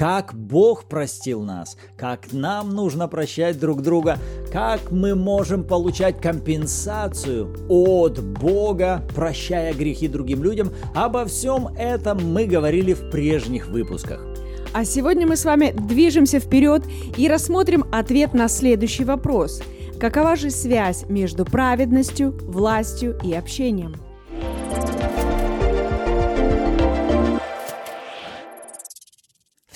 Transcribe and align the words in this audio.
как 0.00 0.32
Бог 0.34 0.84
простил 0.84 1.42
нас, 1.42 1.76
как 1.98 2.32
нам 2.32 2.70
нужно 2.70 3.06
прощать 3.06 3.60
друг 3.60 3.82
друга, 3.82 4.16
как 4.50 4.90
мы 4.90 5.14
можем 5.14 5.62
получать 5.62 6.22
компенсацию 6.22 7.54
от 7.68 8.24
Бога, 8.24 9.02
прощая 9.14 9.74
грехи 9.74 10.08
другим 10.08 10.42
людям. 10.42 10.72
Обо 10.94 11.26
всем 11.26 11.66
этом 11.76 12.32
мы 12.32 12.46
говорили 12.46 12.94
в 12.94 13.10
прежних 13.10 13.68
выпусках. 13.68 14.24
А 14.72 14.86
сегодня 14.86 15.26
мы 15.26 15.36
с 15.36 15.44
вами 15.44 15.74
движемся 15.78 16.40
вперед 16.40 16.82
и 17.18 17.28
рассмотрим 17.28 17.84
ответ 17.92 18.32
на 18.32 18.48
следующий 18.48 19.04
вопрос. 19.04 19.62
Какова 20.00 20.34
же 20.34 20.48
связь 20.48 21.04
между 21.10 21.44
праведностью, 21.44 22.32
властью 22.48 23.18
и 23.22 23.34
общением? 23.34 23.96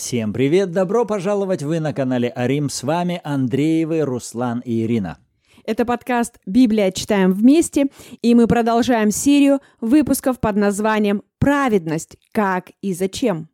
Всем 0.04 0.34
привет! 0.34 0.70
Добро 0.70 1.06
пожаловать! 1.06 1.62
Вы 1.62 1.80
на 1.80 1.94
канале 1.94 2.28
Арим. 2.28 2.68
С 2.68 2.82
вами 2.82 3.22
Андреевы, 3.24 4.02
Руслан 4.02 4.60
и 4.60 4.82
Ирина. 4.82 5.16
Это 5.64 5.86
подкаст 5.86 6.40
«Библия. 6.44 6.90
Читаем 6.90 7.32
вместе», 7.32 7.86
и 8.20 8.34
мы 8.34 8.46
продолжаем 8.46 9.10
серию 9.10 9.60
выпусков 9.80 10.40
под 10.40 10.56
названием 10.56 11.22
«Праведность. 11.38 12.18
Как 12.32 12.72
и 12.82 12.92
зачем?». 12.92 13.48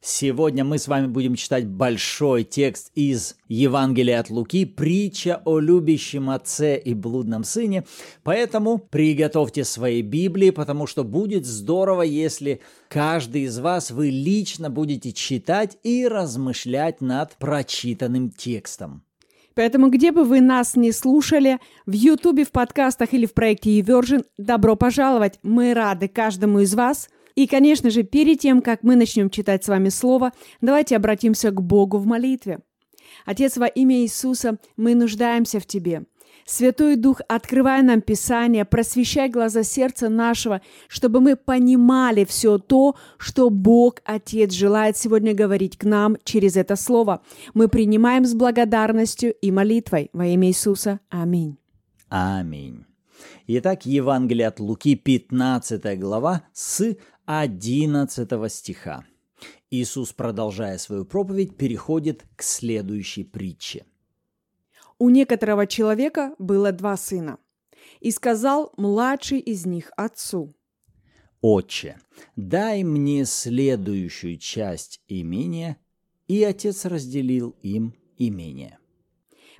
Сегодня 0.00 0.64
мы 0.64 0.78
с 0.78 0.86
вами 0.86 1.06
будем 1.06 1.34
читать 1.34 1.66
большой 1.66 2.44
текст 2.44 2.90
из 2.94 3.36
Евангелия 3.48 4.20
от 4.20 4.28
Луки, 4.28 4.64
притча 4.64 5.40
о 5.44 5.58
любящем 5.58 6.28
отце 6.28 6.76
и 6.76 6.92
блудном 6.92 7.44
сыне. 7.44 7.84
Поэтому 8.22 8.78
приготовьте 8.78 9.64
свои 9.64 10.02
Библии, 10.02 10.50
потому 10.50 10.86
что 10.86 11.04
будет 11.04 11.46
здорово, 11.46 12.02
если 12.02 12.60
каждый 12.88 13.42
из 13.42 13.58
вас 13.58 13.90
вы 13.90 14.10
лично 14.10 14.68
будете 14.68 15.12
читать 15.12 15.78
и 15.82 16.06
размышлять 16.06 17.00
над 17.00 17.36
прочитанным 17.36 18.30
текстом. 18.30 19.02
Поэтому 19.54 19.88
где 19.88 20.12
бы 20.12 20.24
вы 20.24 20.40
нас 20.40 20.76
не 20.76 20.92
слушали, 20.92 21.60
в 21.86 21.92
Ютубе, 21.92 22.44
в 22.44 22.50
подкастах 22.50 23.14
или 23.14 23.24
в 23.24 23.34
проекте 23.34 23.78
YouVersion, 23.80 24.24
добро 24.36 24.74
пожаловать! 24.76 25.38
Мы 25.42 25.74
рады 25.74 26.08
каждому 26.08 26.60
из 26.60 26.74
вас– 26.74 27.08
и, 27.34 27.46
конечно 27.46 27.90
же, 27.90 28.02
перед 28.02 28.40
тем, 28.40 28.62
как 28.62 28.82
мы 28.82 28.96
начнем 28.96 29.30
читать 29.30 29.64
с 29.64 29.68
вами 29.68 29.88
Слово, 29.88 30.32
давайте 30.60 30.96
обратимся 30.96 31.50
к 31.50 31.60
Богу 31.60 31.98
в 31.98 32.06
молитве. 32.06 32.60
Отец, 33.24 33.56
во 33.56 33.66
имя 33.66 33.96
Иисуса, 34.02 34.58
мы 34.76 34.94
нуждаемся 34.94 35.60
в 35.60 35.66
Тебе. 35.66 36.04
Святой 36.46 36.96
Дух, 36.96 37.22
открывай 37.26 37.82
нам 37.82 38.02
Писание, 38.02 38.64
просвещай 38.64 39.30
глаза 39.30 39.62
сердца 39.62 40.08
нашего, 40.10 40.60
чтобы 40.88 41.20
мы 41.20 41.36
понимали 41.36 42.24
все 42.24 42.58
то, 42.58 42.96
что 43.16 43.48
Бог, 43.48 44.00
Отец, 44.04 44.52
желает 44.52 44.96
сегодня 44.96 45.34
говорить 45.34 45.78
к 45.78 45.84
нам 45.84 46.16
через 46.22 46.56
это 46.56 46.76
Слово. 46.76 47.22
Мы 47.54 47.68
принимаем 47.68 48.26
с 48.26 48.34
благодарностью 48.34 49.32
и 49.32 49.50
молитвой 49.50 50.10
во 50.12 50.26
имя 50.26 50.48
Иисуса. 50.48 51.00
Аминь. 51.08 51.56
Аминь. 52.10 52.84
Итак, 53.46 53.86
Евангелие 53.86 54.48
от 54.48 54.60
Луки, 54.60 54.94
15 54.94 55.98
глава, 55.98 56.42
с 56.52 56.96
11 57.26 58.52
стиха. 58.52 59.04
Иисус, 59.70 60.12
продолжая 60.12 60.78
свою 60.78 61.04
проповедь, 61.04 61.56
переходит 61.56 62.24
к 62.36 62.42
следующей 62.42 63.24
притче. 63.24 63.86
У 64.98 65.08
некоторого 65.08 65.66
человека 65.66 66.34
было 66.38 66.70
два 66.70 66.96
сына, 66.96 67.38
и 68.00 68.10
сказал 68.10 68.72
младший 68.76 69.38
из 69.38 69.66
них 69.66 69.90
отцу, 69.96 70.54
«Отче, 71.46 71.98
дай 72.36 72.84
мне 72.84 73.26
следующую 73.26 74.38
часть 74.38 75.02
имения». 75.08 75.76
И 76.26 76.42
отец 76.42 76.86
разделил 76.86 77.54
им 77.60 77.94
имение. 78.16 78.78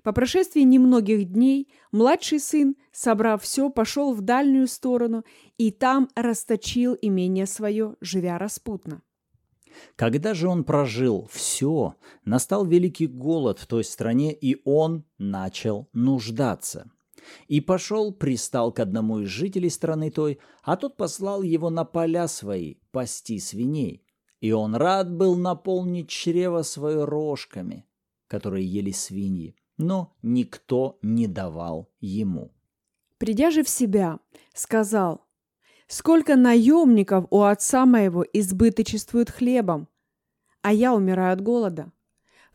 По 0.05 0.13
прошествии 0.13 0.61
немногих 0.61 1.33
дней 1.33 1.67
младший 1.91 2.39
сын, 2.39 2.77
собрав 2.93 3.43
все, 3.43 3.71
пошел 3.71 4.13
в 4.13 4.21
дальнюю 4.21 4.69
сторону 4.69 5.25
и 5.57 5.71
там 5.71 6.11
расточил 6.15 6.95
имение 7.01 7.47
свое, 7.47 7.97
живя 8.03 8.37
распутно. 8.37 9.01
Когда 9.97 10.35
же 10.35 10.47
он 10.47 10.63
прожил 10.65 11.27
все, 11.33 11.95
настал 12.27 12.67
великий 12.67 13.07
голод 13.07 13.59
в 13.59 13.67
той 13.67 13.83
стране, 13.83 14.35
и 14.35 14.61
он 14.67 15.05
начал 15.17 15.89
нуждаться. 15.95 16.91
И 17.49 17.63
пошел, 17.63 18.13
пристал 18.13 18.73
к 18.73 18.81
одному 18.81 19.21
из 19.21 19.29
жителей 19.29 19.71
страны 19.71 20.11
той, 20.11 20.39
а 20.63 20.77
тот 20.77 20.99
послал 20.99 21.41
его 21.41 21.71
на 21.71 21.87
поля 21.87 22.29
свои 22.29 22.75
пасти 22.93 23.39
свиней. 23.39 24.05
И 24.43 24.53
он 24.53 24.75
рад 24.75 25.11
был 25.11 25.35
наполнить 25.37 26.11
чрево 26.11 26.61
свое 26.61 27.05
рожками, 27.05 27.87
которые 28.29 28.67
ели 28.67 28.91
свиньи 28.91 29.57
но 29.77 30.15
никто 30.23 30.99
не 31.03 31.27
давал 31.27 31.91
ему. 32.01 32.53
Придя 33.19 33.51
же 33.51 33.63
в 33.63 33.69
себя, 33.69 34.19
сказал, 34.55 35.25
«Сколько 35.87 36.37
наемников 36.37 37.27
у 37.31 37.43
отца 37.43 37.87
моего 37.87 38.25
избыточествуют 38.33 39.31
хлебом, 39.31 39.89
а 40.63 40.73
я 40.73 40.95
умираю 40.95 41.35
от 41.35 41.43
голода. 41.43 41.93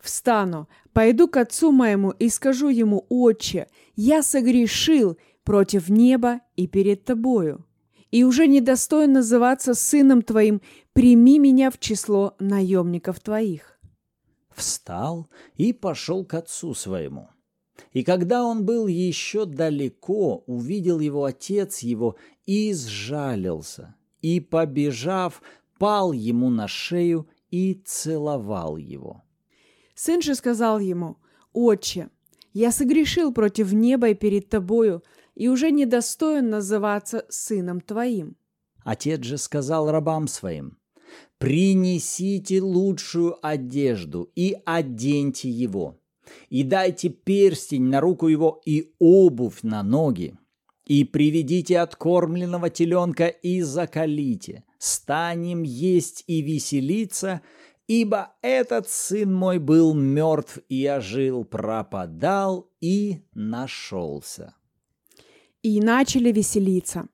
Встану, 0.00 0.68
пойду 0.92 1.28
к 1.28 1.36
отцу 1.36 1.72
моему 1.72 2.10
и 2.10 2.28
скажу 2.28 2.68
ему, 2.68 3.06
«Отче, 3.08 3.68
я 3.94 4.22
согрешил 4.22 5.18
против 5.44 5.88
неба 5.88 6.40
и 6.56 6.66
перед 6.66 7.04
тобою, 7.04 7.66
и 8.10 8.24
уже 8.24 8.46
недостоин 8.46 9.12
называться 9.12 9.74
сыном 9.74 10.22
твоим, 10.22 10.60
прими 10.92 11.38
меня 11.38 11.70
в 11.70 11.78
число 11.78 12.34
наемников 12.38 13.20
твоих» 13.20 13.79
встал 14.60 15.28
и 15.56 15.72
пошел 15.72 16.24
к 16.24 16.34
отцу 16.34 16.74
своему. 16.74 17.28
И 17.92 18.04
когда 18.04 18.44
он 18.44 18.64
был 18.64 18.86
еще 18.86 19.46
далеко, 19.46 20.44
увидел 20.46 21.00
его 21.00 21.24
отец 21.24 21.80
его 21.80 22.16
и 22.46 22.72
сжалился, 22.74 23.96
и, 24.20 24.38
побежав, 24.38 25.42
пал 25.78 26.12
ему 26.12 26.50
на 26.50 26.68
шею 26.68 27.28
и 27.50 27.74
целовал 27.74 28.76
его. 28.76 29.22
Сын 29.94 30.22
же 30.22 30.34
сказал 30.34 30.78
ему, 30.78 31.16
«Отче, 31.52 32.10
я 32.52 32.70
согрешил 32.70 33.32
против 33.32 33.72
неба 33.72 34.10
и 34.10 34.14
перед 34.14 34.48
тобою, 34.48 35.02
и 35.34 35.48
уже 35.48 35.70
недостоин 35.70 36.50
называться 36.50 37.24
сыном 37.28 37.80
твоим». 37.80 38.36
Отец 38.84 39.22
же 39.22 39.38
сказал 39.38 39.90
рабам 39.90 40.28
своим, 40.28 40.78
принесите 41.40 42.60
лучшую 42.60 43.34
одежду 43.44 44.30
и 44.36 44.58
оденьте 44.66 45.48
его, 45.48 45.98
и 46.50 46.62
дайте 46.62 47.08
перстень 47.08 47.84
на 47.84 48.00
руку 48.00 48.28
его 48.28 48.60
и 48.66 48.92
обувь 48.98 49.62
на 49.62 49.82
ноги, 49.82 50.38
и 50.84 51.04
приведите 51.04 51.80
откормленного 51.80 52.68
теленка 52.68 53.26
и 53.26 53.62
закалите, 53.62 54.64
станем 54.78 55.62
есть 55.62 56.24
и 56.26 56.42
веселиться, 56.42 57.40
ибо 57.86 58.34
этот 58.42 58.90
сын 58.90 59.32
мой 59.32 59.58
был 59.58 59.94
мертв 59.94 60.58
и 60.68 60.86
ожил, 60.86 61.44
пропадал 61.44 62.70
и 62.82 63.22
нашелся. 63.32 64.54
И 65.62 65.80
начали 65.80 66.32
веселиться. 66.32 67.08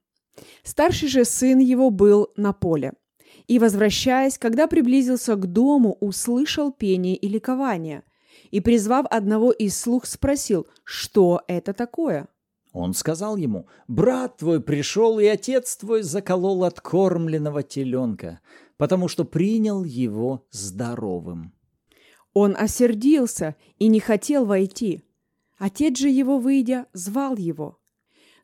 Старший 0.64 1.08
же 1.08 1.24
сын 1.24 1.60
его 1.60 1.90
был 1.90 2.32
на 2.36 2.52
поле– 2.52 2.92
и, 3.48 3.58
возвращаясь, 3.58 4.38
когда 4.38 4.66
приблизился 4.66 5.36
к 5.36 5.46
дому, 5.46 5.96
услышал 6.00 6.72
пение 6.72 7.16
и 7.16 7.28
ликование, 7.28 8.02
и, 8.50 8.60
призвав 8.60 9.06
одного 9.10 9.50
из 9.52 9.78
слуг, 9.78 10.06
спросил, 10.06 10.66
что 10.84 11.42
это 11.46 11.72
такое. 11.72 12.28
Он 12.72 12.92
сказал 12.92 13.36
ему, 13.36 13.68
«Брат 13.88 14.38
твой 14.38 14.60
пришел, 14.60 15.18
и 15.18 15.24
отец 15.26 15.76
твой 15.76 16.02
заколол 16.02 16.64
откормленного 16.64 17.62
теленка, 17.62 18.40
потому 18.76 19.08
что 19.08 19.24
принял 19.24 19.82
его 19.82 20.46
здоровым». 20.50 21.54
Он 22.34 22.54
осердился 22.54 23.56
и 23.78 23.88
не 23.88 23.98
хотел 23.98 24.44
войти. 24.44 25.02
Отец 25.56 25.96
же 25.96 26.10
его, 26.10 26.38
выйдя, 26.38 26.86
звал 26.92 27.36
его. 27.36 27.78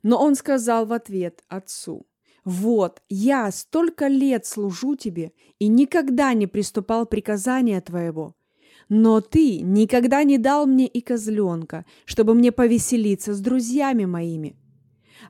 Но 0.03 0.17
он 0.19 0.35
сказал 0.35 0.87
в 0.87 0.95
ответ 0.95 1.45
отцу, 1.49 2.07
«Вот, 2.45 3.03
я 3.09 3.51
столько 3.53 4.09
лет 4.09 4.47
служу 4.47 4.97
тебе 4.97 5.33
и 5.59 5.69
никогда 5.69 6.35
не 6.35 6.47
приступал 6.47 7.07
приказания 7.07 7.81
твоего. 7.81 8.35
Но 8.89 9.21
ты 9.21 9.61
никогда 9.61 10.25
не 10.25 10.39
дал 10.39 10.67
мне 10.67 10.87
и 10.87 11.01
козленка, 11.01 11.85
чтобы 12.05 12.35
мне 12.35 12.51
повеселиться 12.51 13.33
с 13.33 13.41
друзьями 13.41 14.07
моими. 14.07 14.57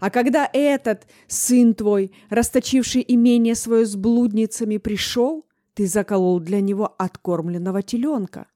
А 0.01 0.11
когда 0.11 0.49
этот 0.53 1.07
сын 1.27 1.75
твой, 1.75 2.13
расточивший 2.31 3.05
имение 3.07 3.55
свое 3.55 3.85
с 3.85 3.95
блудницами, 3.95 4.79
пришел, 4.79 5.47
ты 5.75 5.87
заколол 5.87 6.41
для 6.41 6.61
него 6.61 6.95
откормленного 6.99 7.83
теленка». 7.83 8.47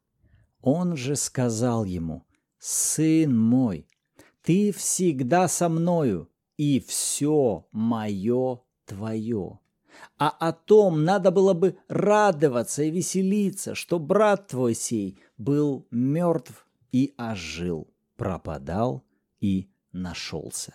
Он 0.62 0.97
же 0.97 1.14
сказал 1.14 1.85
ему, 1.85 2.25
«Сын 2.59 3.38
мой, 3.38 3.87
ты 4.43 4.73
всегда 4.73 5.47
со 5.47 5.69
мною, 5.69 6.29
и 6.56 6.81
все 6.81 7.67
мое 7.73 8.61
твое. 8.85 9.58
а 10.19 10.29
о 10.29 10.53
том 10.53 11.05
надо 11.05 11.31
было 11.31 11.55
бы 11.55 11.79
радоваться 11.88 12.82
и 12.82 12.91
веселиться, 12.91 13.75
что 13.75 13.99
брат 13.99 14.49
твой 14.49 14.75
сей 14.75 15.19
был 15.38 15.87
мертв 15.91 16.67
и 16.93 17.14
ожил, 17.17 17.88
пропадал 18.17 19.05
и 19.41 19.69
нашелся. 19.93 20.75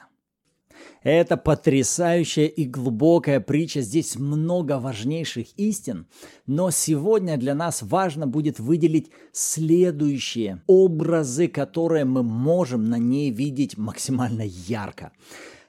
Это 1.03 1.37
потрясающая 1.37 2.45
и 2.45 2.65
глубокая 2.65 3.39
притча. 3.39 3.81
Здесь 3.81 4.15
много 4.15 4.79
важнейших 4.79 5.47
истин. 5.57 6.07
Но 6.45 6.71
сегодня 6.71 7.37
для 7.37 7.55
нас 7.55 7.81
важно 7.81 8.27
будет 8.27 8.59
выделить 8.59 9.11
следующие 9.31 10.61
образы, 10.67 11.47
которые 11.47 12.05
мы 12.05 12.23
можем 12.23 12.89
на 12.89 12.97
ней 12.97 13.31
видеть 13.31 13.77
максимально 13.77 14.43
ярко. 14.43 15.11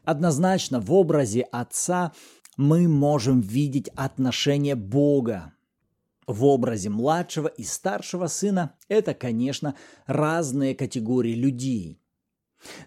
Однозначно 0.05 0.81
в 0.81 0.93
образе 0.93 1.43
Отца 1.53 2.13
мы 2.57 2.89
можем 2.89 3.41
видеть 3.41 3.89
отношение 3.95 4.75
Бога. 4.75 5.53
В 6.27 6.45
образе 6.45 6.89
младшего 6.89 7.49
и 7.49 7.65
старшего 7.65 8.27
сына 8.27 8.75
это, 8.89 9.15
конечно, 9.15 9.75
разные 10.07 10.75
категории 10.75 11.35
людей. 11.35 11.99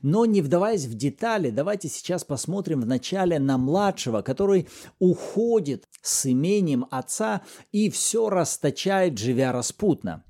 Но 0.02 0.26
не 0.26 0.42
вдаваясь 0.42 0.86
в 0.86 0.94
детали, 0.96 1.50
давайте 1.50 1.90
сейчас 1.90 2.24
посмотрим 2.24 2.82
вначале 2.82 3.40
на 3.40 3.58
младшего, 3.58 4.22
который 4.22 4.70
уходит 5.00 5.88
с 6.02 6.26
имением 6.26 6.86
отца 6.92 7.42
и 7.74 7.90
все 7.90 8.30
расточает, 8.30 9.18
живя 9.18 9.52
распутно. 9.52 10.24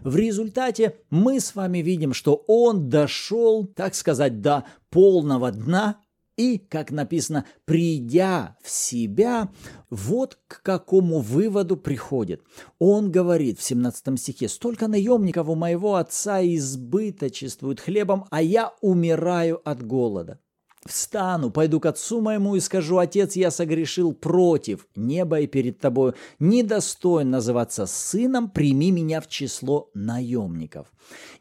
В 0.00 0.16
результате 0.16 0.96
мы 1.10 1.40
с 1.40 1.54
вами 1.54 1.78
видим, 1.78 2.12
что 2.12 2.44
он 2.46 2.88
дошел, 2.88 3.66
так 3.66 3.94
сказать, 3.94 4.40
до 4.40 4.64
полного 4.90 5.52
дна 5.52 6.00
и, 6.36 6.58
как 6.58 6.90
написано, 6.90 7.44
придя 7.64 8.56
в 8.62 8.70
себя, 8.70 9.50
вот 9.90 10.38
к 10.46 10.62
какому 10.62 11.20
выводу 11.20 11.76
приходит. 11.76 12.42
Он 12.78 13.10
говорит 13.10 13.58
в 13.58 13.62
17 13.62 14.18
стихе, 14.18 14.48
«Столько 14.48 14.88
наемников 14.88 15.48
у 15.48 15.54
моего 15.54 15.96
отца 15.96 16.42
избыточествуют 16.42 17.80
хлебом, 17.80 18.26
а 18.30 18.42
я 18.42 18.72
умираю 18.80 19.60
от 19.68 19.86
голода». 19.86 20.40
Встану, 20.84 21.50
пойду 21.50 21.78
к 21.78 21.86
отцу 21.86 22.20
моему 22.20 22.56
и 22.56 22.60
скажу, 22.60 22.98
отец, 22.98 23.36
я 23.36 23.52
согрешил 23.52 24.12
против 24.12 24.88
неба 24.96 25.40
и 25.40 25.46
перед 25.46 25.78
тобою, 25.78 26.14
недостоин 26.40 27.30
называться 27.30 27.86
сыном, 27.86 28.50
прими 28.50 28.90
меня 28.90 29.20
в 29.20 29.28
число 29.28 29.90
наемников. 29.94 30.92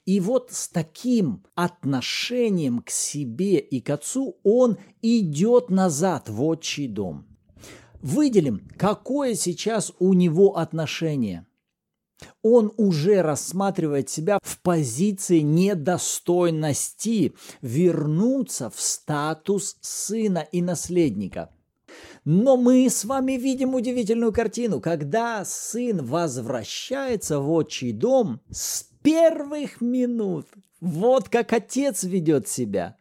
И 0.05 0.19
вот 0.19 0.51
с 0.51 0.67
таким 0.67 1.43
отношением 1.55 2.81
к 2.81 2.91
себе 2.91 3.57
и 3.57 3.81
к 3.81 3.89
отцу 3.89 4.38
он 4.43 4.77
идет 5.01 5.71
назад 5.71 6.29
в 6.29 6.44
отчий 6.44 6.87
дом. 6.87 7.25
Выделим, 7.99 8.67
какое 8.77 9.33
сейчас 9.33 9.91
у 9.99 10.13
него 10.13 10.57
отношение– 10.57 11.47
он 12.41 12.71
уже 12.77 13.21
рассматривает 13.21 14.09
себя 14.09 14.39
в 14.41 14.59
позиции 14.59 15.39
недостойности 15.39 17.33
вернуться 17.62 18.69
в 18.69 18.79
статус 18.79 19.77
сына 19.81 20.47
и 20.51 20.62
наследника. 20.62 21.50
Но 22.23 22.56
мы 22.57 22.89
с 22.89 23.03
вами 23.03 23.33
видим 23.33 23.75
удивительную 23.75 24.31
картину, 24.31 24.79
когда 24.79 25.44
сын 25.44 26.06
возвращается 26.06 27.39
в 27.39 27.51
отчий 27.51 27.91
дом 27.91 28.39
с 28.50 28.85
первых 29.01 29.81
минут. 29.81 30.47
Вот 30.79 31.29
как 31.29 31.53
отец 31.53 32.03
ведет 32.03 32.47
себя 32.47 32.95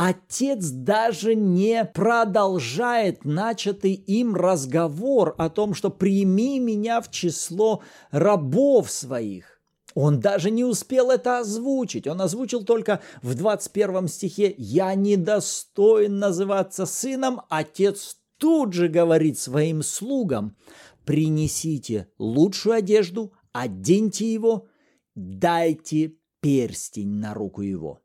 Отец 0.00 0.70
даже 0.70 1.34
не 1.34 1.84
продолжает 1.84 3.24
начатый 3.24 3.94
им 3.94 4.36
разговор 4.36 5.34
о 5.38 5.50
том, 5.50 5.74
что 5.74 5.90
прими 5.90 6.60
меня 6.60 7.00
в 7.00 7.10
число 7.10 7.82
рабов 8.12 8.92
своих. 8.92 9.60
Он 9.96 10.20
даже 10.20 10.52
не 10.52 10.62
успел 10.62 11.10
это 11.10 11.40
озвучить. 11.40 12.06
Он 12.06 12.20
озвучил 12.20 12.64
только 12.64 13.00
в 13.22 13.34
21 13.34 14.06
стихе 14.06 14.54
«Я 14.56 14.94
недостоин 14.94 16.20
называться 16.20 16.86
сыном». 16.86 17.40
Отец 17.48 18.18
тут 18.36 18.74
же 18.74 18.86
говорит 18.86 19.36
своим 19.36 19.82
слугам 19.82 20.56
«Принесите 21.04 22.06
лучшую 22.18 22.76
одежду, 22.76 23.32
оденьте 23.50 24.32
его, 24.32 24.68
дайте 25.16 26.14
перстень 26.40 27.16
на 27.16 27.34
руку 27.34 27.62
его». 27.62 28.00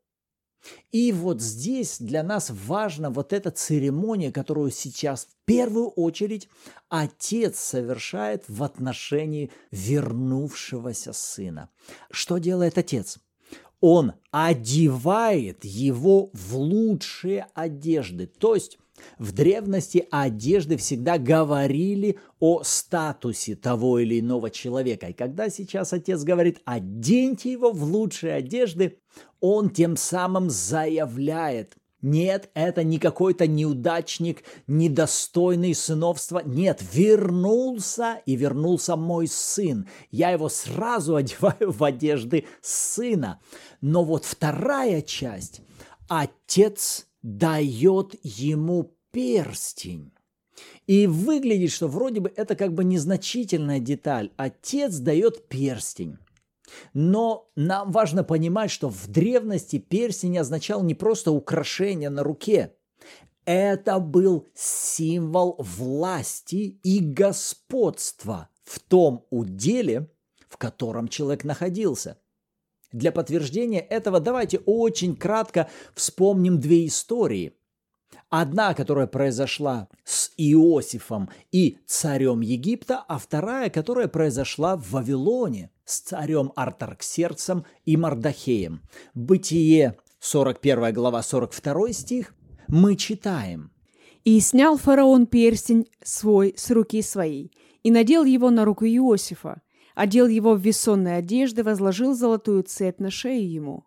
И 0.92 1.12
вот 1.12 1.40
здесь 1.40 1.98
для 1.98 2.22
нас 2.22 2.50
важна 2.50 3.10
вот 3.10 3.32
эта 3.32 3.50
церемония, 3.50 4.32
которую 4.32 4.70
сейчас 4.70 5.26
в 5.26 5.44
первую 5.44 5.88
очередь 5.88 6.48
отец 6.88 7.58
совершает 7.58 8.44
в 8.48 8.62
отношении 8.62 9.50
вернувшегося 9.70 11.12
сына. 11.12 11.70
Что 12.10 12.38
делает 12.38 12.78
отец? 12.78 13.18
Он 13.80 14.14
одевает 14.30 15.64
его 15.64 16.30
в 16.32 16.56
лучшие 16.56 17.46
одежды, 17.54 18.26
то 18.26 18.54
есть 18.54 18.78
в 19.18 19.32
древности 19.32 20.06
одежды 20.10 20.76
всегда 20.76 21.18
говорили 21.18 22.18
о 22.40 22.62
статусе 22.62 23.56
того 23.56 23.98
или 23.98 24.20
иного 24.20 24.50
человека. 24.50 25.08
И 25.08 25.12
когда 25.12 25.48
сейчас 25.50 25.92
отец 25.92 26.22
говорит 26.22 26.60
«оденьте 26.64 27.52
его 27.52 27.72
в 27.72 27.82
лучшие 27.84 28.34
одежды», 28.34 28.98
он 29.40 29.70
тем 29.70 29.96
самым 29.96 30.50
заявляет– 30.50 31.76
нет, 32.04 32.50
это 32.52 32.84
не 32.84 32.98
какой-то 32.98 33.46
неудачник, 33.46 34.44
недостойный 34.66 35.74
сыновства. 35.74 36.42
Нет, 36.44 36.82
вернулся 36.92 38.20
и 38.26 38.36
вернулся 38.36 38.94
мой 38.94 39.26
сын. 39.26 39.88
Я 40.10 40.28
его 40.28 40.50
сразу 40.50 41.16
одеваю 41.16 41.72
в 41.72 41.82
одежды 41.82 42.44
сына. 42.60 43.40
Но 43.80 44.04
вот 44.04 44.26
вторая 44.26 45.00
часть. 45.00 45.62
Отец 46.06 47.06
дает 47.24 48.14
ему 48.22 48.94
перстень. 49.10 50.12
И 50.86 51.06
выглядит, 51.06 51.72
что 51.72 51.88
вроде 51.88 52.20
бы 52.20 52.32
это 52.36 52.54
как 52.54 52.74
бы 52.74 52.84
незначительная 52.84 53.80
деталь. 53.80 54.30
Отец 54.36 54.98
дает 54.98 55.48
перстень. 55.48 56.18
Но 56.92 57.50
нам 57.56 57.90
важно 57.90 58.24
понимать, 58.24 58.70
что 58.70 58.90
в 58.90 59.08
древности 59.08 59.78
перстень 59.78 60.38
означал 60.38 60.82
не 60.82 60.94
просто 60.94 61.32
украшение 61.32 62.10
на 62.10 62.22
руке. 62.22 62.74
Это 63.46 63.98
был 63.98 64.46
символ 64.54 65.56
власти 65.58 66.78
и 66.82 67.00
господства 67.00 68.50
в 68.64 68.80
том 68.80 69.26
уделе, 69.30 70.10
в 70.48 70.58
котором 70.58 71.08
человек 71.08 71.44
находился– 71.44 72.18
для 72.94 73.10
подтверждения 73.10 73.80
этого 73.80 74.20
давайте 74.20 74.58
очень 74.58 75.16
кратко 75.16 75.68
вспомним 75.94 76.60
две 76.60 76.86
истории. 76.86 77.52
Одна, 78.30 78.72
которая 78.72 79.08
произошла 79.08 79.88
с 80.04 80.30
Иосифом 80.36 81.28
и 81.50 81.78
царем 81.86 82.40
Египта, 82.40 83.04
а 83.06 83.18
вторая, 83.18 83.68
которая 83.68 84.06
произошла 84.06 84.76
в 84.76 84.90
Вавилоне 84.92 85.70
с 85.84 86.00
царем 86.00 86.52
Артарксерцем 86.54 87.64
и 87.84 87.96
Мардахеем. 87.96 88.82
Бытие, 89.12 89.96
41 90.20 90.94
глава, 90.94 91.22
42 91.22 91.92
стих, 91.92 92.34
мы 92.68 92.94
читаем. 92.94 93.72
«И 94.22 94.38
снял 94.40 94.78
фараон 94.78 95.26
перстень 95.26 95.88
свой 96.02 96.54
с 96.56 96.70
руки 96.70 97.02
своей, 97.02 97.52
и 97.82 97.90
надел 97.90 98.24
его 98.24 98.50
на 98.50 98.64
руку 98.64 98.86
Иосифа, 98.86 99.60
одел 99.94 100.26
его 100.26 100.54
в 100.54 100.60
весонные 100.60 101.16
одежды, 101.16 101.62
возложил 101.62 102.14
золотую 102.14 102.62
цепь 102.62 102.98
на 102.98 103.10
шею 103.10 103.50
ему. 103.50 103.84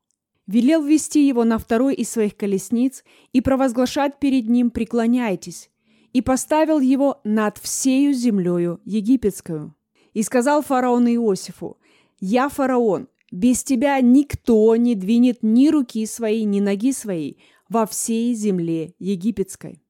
Велел 0.47 0.83
вести 0.83 1.27
его 1.27 1.43
на 1.43 1.57
второй 1.57 1.93
из 1.95 2.09
своих 2.09 2.37
колесниц 2.37 3.03
и 3.33 3.41
провозглашать 3.41 4.19
перед 4.19 4.47
ним 4.47 4.71
«преклоняйтесь», 4.71 5.69
и 6.13 6.21
поставил 6.21 6.79
его 6.79 7.19
над 7.23 7.57
всею 7.57 8.13
землею 8.13 8.79
египетскую. 8.85 9.75
И 10.13 10.23
сказал 10.23 10.63
фараон 10.63 11.07
Иосифу, 11.07 11.77
«Я 12.19 12.49
фараон, 12.49 13.07
без 13.31 13.63
тебя 13.63 13.99
никто 13.99 14.75
не 14.77 14.95
двинет 14.95 15.39
ни 15.43 15.67
руки 15.67 16.05
своей, 16.05 16.45
ни 16.45 16.61
ноги 16.61 16.93
своей 16.93 17.39
во 17.69 17.85
всей 17.85 18.33
земле 18.33 18.93
египетской». 18.99 19.81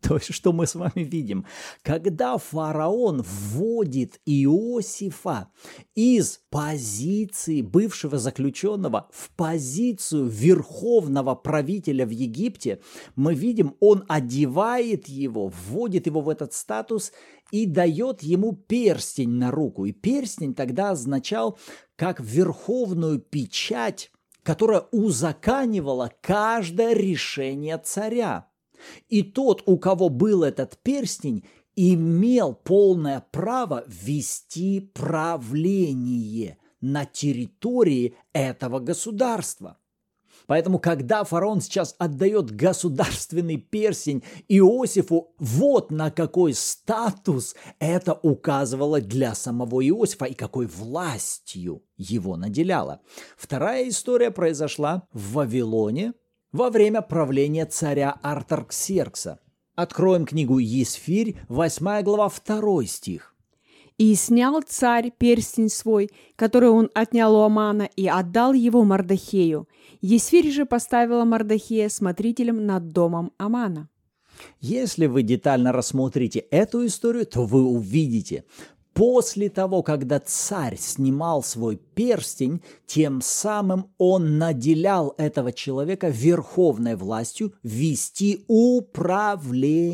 То 0.08 0.18
что 0.18 0.52
мы 0.52 0.66
с 0.66 0.74
вами 0.74 0.92
видим? 0.96 1.44
Когда 1.82 2.38
фараон 2.38 3.22
вводит 3.22 4.20
Иосифа 4.24 5.48
из 5.94 6.40
позиции 6.50 7.60
бывшего 7.60 8.18
заключенного 8.18 9.08
в 9.12 9.30
позицию 9.36 10.26
верховного 10.26 11.34
правителя 11.34 12.06
в 12.06 12.10
Египте, 12.10 12.80
мы 13.14 13.34
видим, 13.34 13.76
он 13.80 14.04
одевает 14.08 15.08
его, 15.08 15.48
вводит 15.48 16.06
его 16.06 16.20
в 16.20 16.28
этот 16.28 16.54
статус 16.54 17.12
и 17.50 17.66
дает 17.66 18.22
ему 18.22 18.52
перстень 18.52 19.30
на 19.30 19.50
руку. 19.50 19.84
И 19.84 19.92
перстень 19.92 20.54
тогда 20.54 20.90
означал 20.90 21.58
как 21.96 22.20
верховную 22.20 23.18
печать, 23.18 24.10
которая 24.42 24.86
узаканивала 24.92 26.10
каждое 26.22 26.94
решение 26.94 27.76
царя. 27.76 28.49
И 29.08 29.22
тот, 29.22 29.62
у 29.66 29.78
кого 29.78 30.08
был 30.08 30.42
этот 30.42 30.78
перстень, 30.82 31.44
имел 31.76 32.54
полное 32.54 33.24
право 33.30 33.84
вести 33.86 34.80
правление 34.80 36.58
на 36.80 37.04
территории 37.04 38.16
этого 38.32 38.80
государства. 38.80 39.76
Поэтому, 40.46 40.80
когда 40.80 41.22
фараон 41.22 41.60
сейчас 41.60 41.94
отдает 41.98 42.50
государственный 42.50 43.56
перстень 43.56 44.24
Иосифу, 44.48 45.32
вот 45.38 45.92
на 45.92 46.10
какой 46.10 46.54
статус 46.54 47.54
это 47.78 48.14
указывало 48.14 49.00
для 49.00 49.36
самого 49.36 49.86
Иосифа 49.86 50.24
и 50.24 50.34
какой 50.34 50.66
властью 50.66 51.84
его 51.96 52.36
наделяло. 52.36 53.00
Вторая 53.36 53.88
история 53.88 54.32
произошла 54.32 55.06
в 55.12 55.34
Вавилоне 55.34 56.14
во 56.52 56.70
время 56.70 57.02
правления 57.02 57.66
царя 57.66 58.18
Артарксеркса. 58.22 59.40
Откроем 59.74 60.26
книгу 60.26 60.58
Есфирь, 60.58 61.36
8 61.48 62.02
глава, 62.02 62.30
2 62.46 62.84
стих. 62.86 63.34
И 63.98 64.14
снял 64.14 64.62
царь 64.62 65.12
перстень 65.16 65.68
свой, 65.68 66.10
который 66.36 66.70
он 66.70 66.90
отнял 66.94 67.36
у 67.36 67.42
Амана, 67.42 67.88
и 67.96 68.08
отдал 68.08 68.52
его 68.54 68.82
Мардахею. 68.82 69.68
Есфирь 70.00 70.50
же 70.50 70.64
поставила 70.64 71.24
Мардахея 71.24 71.88
смотрителем 71.88 72.64
над 72.64 72.88
домом 72.88 73.32
Амана. 73.36 73.88
Если 74.60 75.06
вы 75.06 75.22
детально 75.22 75.70
рассмотрите 75.70 76.38
эту 76.38 76.86
историю, 76.86 77.26
то 77.26 77.44
вы 77.44 77.62
увидите, 77.62 78.44
после 79.00 79.48
того, 79.48 79.82
когда 79.82 80.20
царь 80.20 80.76
снимал 80.76 81.42
свой 81.42 81.76
перстень, 81.76 82.60
тем 82.84 83.22
самым 83.22 83.94
он 83.96 84.36
наделял 84.36 85.14
этого 85.16 85.54
человека 85.54 86.10
верховной 86.10 86.96
властью 86.96 87.54
вести 87.62 88.44
управление 88.46 89.88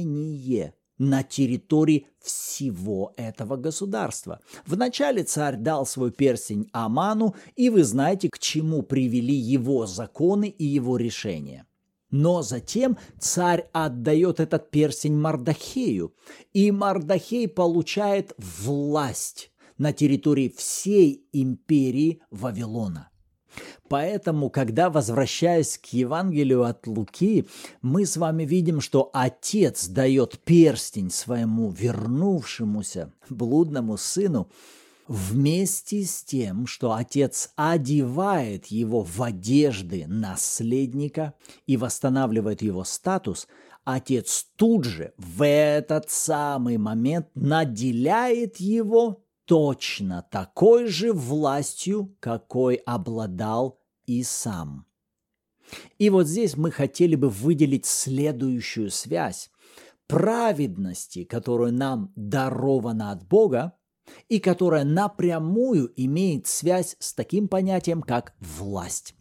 на 0.99 1.23
территории 1.23 2.09
всего 2.21 3.13
этого 3.17 3.57
государства. 3.57 4.41
Вначале 4.67 5.23
царь 5.23 5.55
дал 5.57 5.87
свой 5.87 6.11
перстень 6.11 6.69
Аману, 6.73 7.37
и 7.55 7.71
вы 7.71 7.85
знаете, 7.85 8.29
к 8.29 8.41
чему 8.41 8.83
привели 8.83 9.37
его 9.37 9.87
законы 9.87 10.49
и 10.49 10.65
его 10.65 10.97
решения. 10.97 11.65
Но 12.11 12.43
затем 12.43 12.99
царь 13.19 13.69
отдает 13.73 14.41
этот 14.41 14.71
перстень 14.71 15.17
Мардахею, 15.17 16.15
и 16.53 16.71
Мардахей 16.71 17.49
получает 17.49 18.33
власть 18.39 19.51
на 19.77 19.93
территории 19.93 20.49
всей 20.49 21.27
империи 21.33 22.23
Вавилона– 22.31 23.11
Поэтому, 23.89 24.51
когда 24.51 24.91
возвращаясь 24.91 25.79
к 25.79 25.87
Евангелию 25.87 26.65
от 26.65 26.87
Луки, 26.87 27.47
мы 27.83 28.05
с 28.05 28.17
вами 28.17 28.45
видим, 28.45 28.81
что 28.81 29.11
отец 29.13 29.87
дает 29.87 30.39
перстень 30.41 31.11
своему 31.11 31.71
вернувшемуся 31.71 33.13
блудному 33.29 33.97
сыну, 33.97 34.51
вместе 35.09 36.05
с 36.05 36.23
тем, 36.23 36.67
что 36.67 36.93
отец 36.93 37.51
одевает 37.57 38.67
его 38.67 39.03
в 39.03 39.23
одежды 39.23 40.07
наследника 40.07 41.35
и 41.67 41.77
восстанавливает 41.77 42.63
его 42.63 42.85
статус, 42.85 43.47
отец 43.85 44.47
тут 44.57 44.85
же 44.85 45.13
в 45.17 45.45
этот 45.45 46.11
самый 46.11 46.77
момент 46.77 47.29
наделяет 47.35 48.57
его 48.57 49.25
точно 49.45 50.27
такой 50.31 50.87
же 50.87 51.13
властью, 51.13 52.17
какой 52.21 52.75
обладал 52.75 53.81
и 54.07 54.23
сам. 54.23 54.87
И 55.99 56.11
вот 56.11 56.27
здесь 56.27 56.57
мы 56.57 56.71
хотели 56.71 57.17
бы 57.17 57.29
выделить 57.29 57.87
следующую 57.87 58.91
связь 58.91 59.51
праведности, 60.07 61.25
которую 61.25 61.73
нам 61.73 62.13
дарована 62.15 63.11
от 63.11 63.27
Бога, 63.27 63.76
и 64.29 64.39
которая 64.39 64.85
напрямую 64.85 65.93
имеет 65.97 66.47
связь 66.47 66.97
с 66.99 67.13
таким 67.13 67.49
понятием, 67.49 68.03
как 68.03 68.35
власть. 68.41 69.15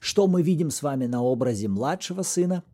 Что 0.00 0.26
мы 0.26 0.42
видим 0.42 0.70
с 0.70 0.82
вами 0.82 1.06
на 1.06 1.22
образе 1.22 1.68
младшего 1.68 2.22
сына? 2.22 2.64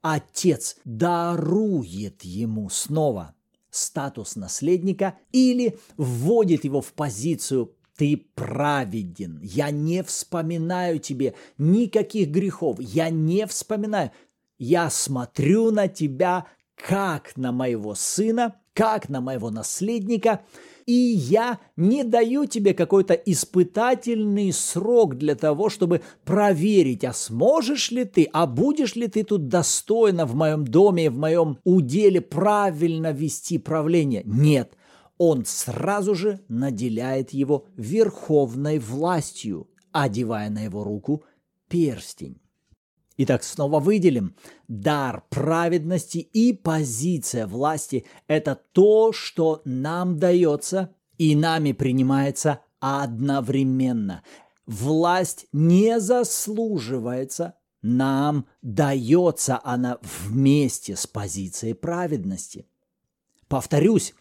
Отец 0.00 0.76
дарует 0.84 2.22
ему 2.22 2.68
снова 2.70 3.34
статус 3.70 4.36
наследника 4.36 5.18
или 5.32 5.78
вводит 5.96 6.64
его 6.64 6.80
в 6.80 6.92
позицию 6.92 7.74
ты 7.96 8.28
праведен, 8.36 9.40
я 9.42 9.72
не 9.72 10.04
вспоминаю 10.04 11.00
тебе 11.00 11.34
никаких 11.58 12.28
грехов, 12.28 12.78
я 12.78 13.10
не 13.10 13.44
вспоминаю, 13.44 14.12
я 14.56 14.88
смотрю 14.88 15.72
на 15.72 15.88
тебя 15.88 16.46
как 16.76 17.36
на 17.36 17.50
моего 17.50 17.96
сына, 17.96 18.54
как 18.72 19.08
на 19.08 19.20
моего 19.20 19.50
наследника– 19.50 20.42
и 20.88 20.94
я 20.94 21.60
не 21.76 22.02
даю 22.02 22.46
тебе 22.46 22.72
какой-то 22.72 23.12
испытательный 23.12 24.54
срок 24.54 25.18
для 25.18 25.34
того, 25.34 25.68
чтобы 25.68 26.00
проверить, 26.24 27.04
а 27.04 27.12
сможешь 27.12 27.90
ли 27.90 28.06
ты, 28.06 28.26
а 28.32 28.46
будешь 28.46 28.96
ли 28.96 29.06
ты 29.06 29.22
тут 29.22 29.48
достойно 29.48 30.24
в 30.24 30.34
моем 30.34 30.66
доме, 30.66 31.10
в 31.10 31.18
моем 31.18 31.58
уделе 31.64 32.22
правильно 32.22 33.12
вести 33.12 33.58
правление. 33.58 34.22
Нет, 34.24 34.78
он 35.18 35.44
сразу 35.44 36.14
же 36.14 36.40
наделяет 36.48 37.34
его 37.34 37.66
верховной 37.76 38.78
властью, 38.78 39.68
одевая 39.92 40.48
на 40.48 40.64
его 40.64 40.84
руку 40.84 41.22
перстень. 41.68 42.40
Итак, 43.20 43.42
снова 43.42 43.80
выделим. 43.80 44.36
Дар 44.68 45.24
праведности 45.28 46.18
и 46.18 46.52
позиция 46.52 47.48
власти– 47.48 48.06
это 48.28 48.54
то, 48.72 49.12
что 49.12 49.60
нам 49.64 50.18
дается 50.20 50.94
и 51.18 51.34
нами 51.34 51.72
принимается 51.72 52.60
одновременно. 52.78 54.22
Власть 54.66 55.46
не 55.52 55.98
заслуживается, 55.98 57.54
нам 57.82 58.46
дается 58.62 59.60
она 59.64 59.98
вместе 60.00 60.94
с 60.94 61.08
позицией 61.08 61.74
праведности. 61.74 62.66
Повторюсь, 63.48 64.14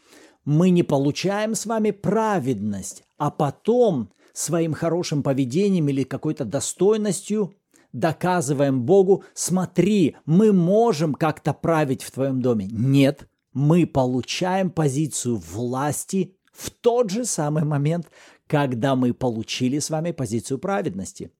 мы 0.44 0.72
не 0.72 0.82
получаем 0.82 1.54
с 1.54 1.68
вами 1.68 1.92
праведность, 1.92 3.04
а 3.18 3.30
потом 3.30 4.10
своим 4.34 4.74
хорошим 4.74 5.22
поведением 5.22 5.90
или 5.90 6.04
какой-то 6.04 6.46
достойностью 6.46 7.54
доказываем 7.94 8.84
Богу, 8.84 9.24
смотри, 9.34 10.16
мы 10.26 10.54
можем 10.54 11.14
как-то 11.14 11.54
править 11.54 12.04
в 12.04 12.12
твоем 12.12 12.42
доме. 12.42 12.68
Нет, 12.72 13.28
мы 13.54 13.86
получаем 13.86 14.70
позицию 14.70 15.38
власти 15.38 16.36
в 16.52 16.70
тот 16.70 17.10
же 17.10 17.26
самый 17.26 17.64
момент, 17.64 18.10
когда 18.48 18.96
мы 18.96 19.14
получили 19.14 19.80
с 19.80 19.90
вами 19.90 20.12
позицию 20.12 20.60
праведности. 20.60 21.32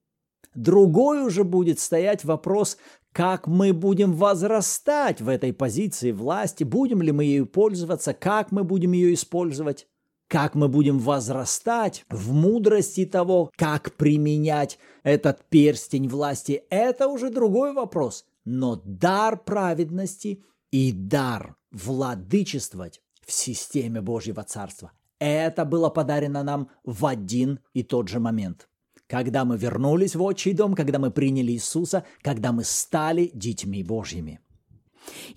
Другой 0.54 1.24
уже 1.24 1.44
будет 1.44 1.78
стоять 1.78 2.24
вопрос, 2.24 2.78
как 3.12 3.46
мы 3.46 3.72
будем 3.72 4.12
возрастать 4.12 5.20
в 5.20 5.28
этой 5.28 5.52
позиции 5.52 6.12
власти, 6.12 6.64
будем 6.64 7.02
ли 7.02 7.12
мы 7.12 7.24
ею 7.24 7.46
пользоваться, 7.46 8.14
как 8.14 8.52
мы 8.52 8.64
будем 8.64 8.92
ее 8.92 9.14
использовать. 9.14 9.86
Как 10.28 10.54
мы 10.54 10.68
будем 10.68 10.98
возрастать 10.98 12.04
в 12.10 12.32
мудрости 12.32 13.06
того, 13.06 13.50
как 13.56 13.94
применять 13.94 14.78
этот 15.02 15.42
перстень 15.48 16.06
власти, 16.06 16.64
это 16.68 17.08
уже 17.08 17.30
другой 17.30 17.72
вопрос. 17.72 18.26
Но 18.44 18.80
дар 18.84 19.42
праведности 19.42 20.44
и 20.70 20.92
дар 20.92 21.56
владычествовать 21.70 23.00
в 23.24 23.32
системе 23.32 24.02
Божьего 24.02 24.42
Царства, 24.42 24.92
это 25.18 25.64
было 25.64 25.88
подарено 25.88 26.42
нам 26.42 26.68
в 26.84 27.06
один 27.06 27.60
и 27.72 27.82
тот 27.82 28.08
же 28.08 28.20
момент. 28.20 28.68
Когда 29.06 29.46
мы 29.46 29.56
вернулись 29.56 30.14
в 30.14 30.22
отчий 30.22 30.52
дом, 30.52 30.74
когда 30.74 30.98
мы 30.98 31.10
приняли 31.10 31.52
Иисуса, 31.52 32.04
когда 32.20 32.52
мы 32.52 32.64
стали 32.64 33.30
детьми 33.32 33.82
Божьими– 33.82 34.40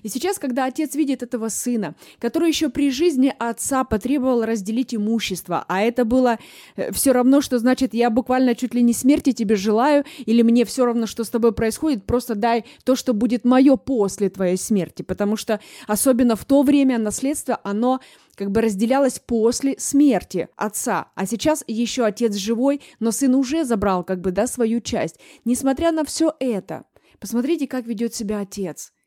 и 0.04 0.10
сейчас, 0.10 0.40
когда 0.40 0.66
отец 0.66 0.96
видит 0.96 1.24
этого 1.24 1.50
сына, 1.50 1.96
который 2.20 2.50
еще 2.50 2.70
при 2.70 2.92
жизни 2.92 3.34
отца 3.38 3.84
потребовал 3.84 4.44
разделить 4.44 4.96
имущество, 4.96 5.66
а 5.68 5.82
это 5.82 6.06
было 6.06 6.38
э, 6.76 6.92
все 6.92 7.12
равно, 7.12 7.42
что 7.42 7.60
значит, 7.60 7.94
я 7.94 8.10
буквально 8.10 8.56
чуть 8.56 8.74
ли 8.74 8.82
не 8.82 8.94
смерти 8.94 9.32
тебе 9.32 9.56
желаю, 9.56 10.06
или 10.26 10.42
мне 10.42 10.66
все 10.66 10.86
равно, 10.86 11.06
что 11.06 11.24
с 11.24 11.30
тобой 11.30 11.52
происходит, 11.54 12.06
просто 12.06 12.36
дай 12.36 12.66
то, 12.84 12.96
что 12.96 13.14
будет 13.14 13.46
мое 13.46 13.76
после 13.76 14.30
твоей 14.30 14.58
смерти, 14.58 15.02
потому 15.02 15.36
что 15.36 15.60
особенно 15.88 16.36
в 16.36 16.46
то 16.46 16.64
время 16.64 16.98
наследство, 16.98 17.60
оно 17.64 18.00
как 18.36 18.52
бы 18.52 18.62
разделялось 18.62 19.20
после 19.20 19.76
смерти 19.78 20.48
отца. 20.56 21.12
А 21.16 21.26
сейчас 21.26 21.64
еще 21.68 22.06
отец 22.06 22.36
живой, 22.36 22.82
но 23.00 23.12
сын 23.12 23.36
уже 23.36 23.66
забрал 23.66 24.04
как 24.04 24.22
бы, 24.22 24.32
да, 24.32 24.48
свою 24.48 24.82
часть. 24.82 25.20
Несмотря 25.46 25.92
на 25.92 26.04
все 26.04 26.34
это, 26.40 26.86
посмотрите, 27.20 27.68
как 27.68 27.86
ведет 27.86 28.16
себя 28.16 28.40
отец– 28.40 28.94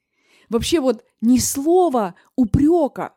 Вообще 0.48 0.80
вот 0.80 1.04
ни 1.20 1.38
слова 1.38 2.14
упрека, 2.36 3.14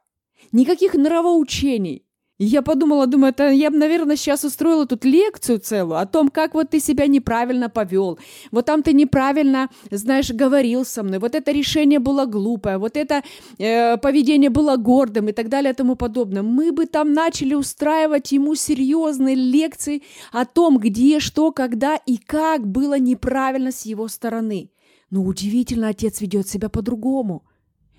никаких 0.51 0.93
нравоучений. 0.93 2.07
И 2.37 2.45
я 2.45 2.61
подумала, 2.61 3.07
думаю, 3.07 3.31
это 3.31 3.49
я 3.49 3.71
бы, 3.71 3.77
наверное, 3.77 4.15
сейчас 4.15 4.43
устроила 4.43 4.85
тут 4.85 5.05
лекцию 5.05 5.59
целую 5.59 5.97
о 5.97 6.05
том, 6.05 6.29
как 6.29 6.53
вот 6.53 6.69
ты 6.69 6.79
себя 6.79 7.07
неправильно 7.07 7.67
повел. 7.67 8.19
Вот 8.51 8.65
там 8.65 8.83
ты 8.83 8.93
неправильно, 8.93 9.69
знаешь, 9.89 10.29
говорил 10.29 10.85
со 10.85 11.01
мной. 11.01 11.17
Вот 11.17 11.33
это 11.33 11.51
решение 11.51 11.97
было 11.97 12.25
глупое, 12.25 12.77
вот 12.77 12.95
это 12.95 13.23
э, 13.57 13.97
поведение 13.97 14.51
было 14.51 14.77
гордым 14.77 15.29
и 15.29 15.31
так 15.31 15.49
далее 15.49 15.73
и 15.73 15.75
тому 15.75 15.95
подобное. 15.95 16.43
Мы 16.43 16.71
бы 16.71 16.85
там 16.85 17.11
начали 17.11 17.55
устраивать 17.55 18.31
ему 18.31 18.53
серьезные 18.53 19.35
лекции 19.35 20.03
о 20.31 20.45
том, 20.45 20.77
где, 20.77 21.19
что, 21.19 21.51
когда 21.51 21.95
и 21.95 22.17
как 22.17 22.67
было 22.67 22.99
неправильно 22.99 23.71
с 23.71 23.83
его 23.83 24.07
стороны. 24.07 24.69
Но 25.09 25.23
удивительно, 25.23 25.89
отец 25.89 26.21
ведет 26.21 26.47
себя 26.47 26.69
по-другому. 26.69 27.43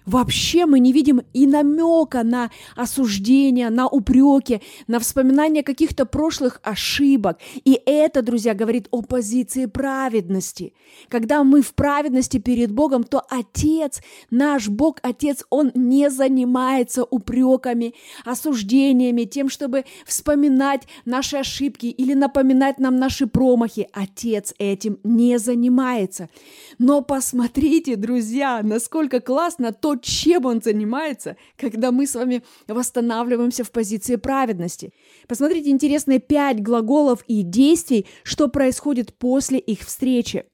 Вообще 0.09 0.65
мы 0.65 0.81
не 0.81 0.91
видим 0.95 1.21
и 1.35 1.47
намека 1.47 2.23
на 2.23 2.51
осуждение, 2.77 3.69
на 3.69 3.87
упреки, 3.87 4.63
на 4.87 5.01
вспоминание 5.01 5.63
каких-то 5.63 6.07
прошлых 6.07 6.61
ошибок. 6.63 7.39
И 7.67 7.79
это, 7.85 8.23
друзья, 8.23 8.55
говорит 8.55 8.89
о 8.91 9.03
позиции 9.03 9.67
праведности. 9.67 10.73
Когда 11.11 11.45
мы 11.45 11.61
в 11.61 11.75
праведности 11.75 12.39
перед 12.39 12.73
Богом, 12.73 13.05
то 13.05 13.23
Отец, 13.29 14.01
наш 14.31 14.69
Бог, 14.69 14.97
Отец, 15.03 15.45
Он 15.51 15.73
не 15.75 16.09
занимается 16.09 17.05
упреками, 17.05 17.95
осуждениями, 18.25 19.25
тем, 19.25 19.51
чтобы 19.51 19.85
вспоминать 20.07 20.85
наши 21.05 21.37
ошибки 21.37 21.85
или 21.85 22.15
напоминать 22.15 22.79
нам 22.79 22.97
наши 22.97 23.27
промахи. 23.27 23.89
Отец 23.93 24.55
этим 24.59 25.01
не 25.05 25.39
занимается. 25.39 26.31
Но 26.79 27.03
посмотрите, 27.03 27.97
друзья, 27.97 28.63
насколько 28.63 29.21
классно 29.21 29.73
то, 29.73 29.98
чем 29.99 30.47
он 30.47 30.61
занимается, 30.63 31.37
когда 31.57 31.93
мы 31.93 32.07
с 32.07 32.15
вами 32.15 32.43
восстанавливаемся 32.67 33.65
в 33.65 33.71
позиции 33.71 34.17
праведности. 34.17 34.93
Посмотрите 35.27 35.71
интересные 35.71 36.19
пять 36.19 36.63
глаголов 36.63 37.23
и 37.27 37.43
действий, 37.43 38.07
что 38.23 38.49
происходит 38.49 39.15
после 39.15 39.59
их 39.59 39.81
встречи. 39.81 40.45